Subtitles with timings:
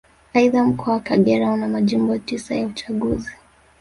[0.33, 3.31] Aidha Mkoa wa Kagera una Majimbo tisa ya uchaguzi